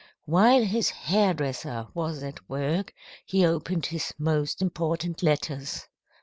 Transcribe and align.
"While 0.25 0.63
his 0.63 0.89
hair 0.89 1.35
dresser 1.35 1.85
was 1.93 2.23
at 2.23 2.49
work, 2.49 2.91
he 3.23 3.45
opened 3.45 3.85
his 3.85 4.11
most 4.17 4.59
important 4.59 5.21
letters. 5.21 5.85